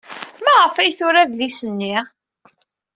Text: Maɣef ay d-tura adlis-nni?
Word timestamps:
Maɣef 0.43 0.75
ay 0.77 0.91
d-tura 0.91 1.19
adlis-nni? 1.21 1.95